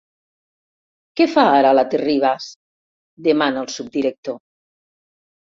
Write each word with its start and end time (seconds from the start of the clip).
Què 1.19 1.27
fa 1.33 1.43
ara 1.57 1.75
la 1.79 1.83
Terribas? 1.93 2.47
—demana 2.51 3.63
el 3.67 3.71
subdirector. 3.77 4.39